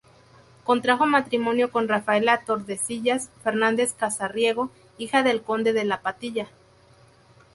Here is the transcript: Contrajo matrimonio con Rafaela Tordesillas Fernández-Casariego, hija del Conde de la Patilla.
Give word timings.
Contrajo 0.63 1.05
matrimonio 1.05 1.69
con 1.71 1.87
Rafaela 1.87 2.43
Tordesillas 2.43 3.29
Fernández-Casariego, 3.43 4.71
hija 4.97 5.21
del 5.21 5.43
Conde 5.43 5.73
de 5.73 5.83
la 5.85 6.01
Patilla. 6.01 6.47